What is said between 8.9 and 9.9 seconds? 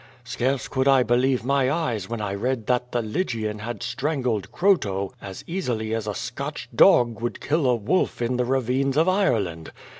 of Ireland.